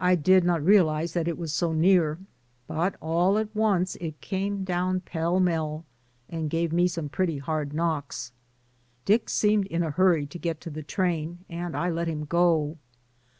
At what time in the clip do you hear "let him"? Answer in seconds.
11.90-12.24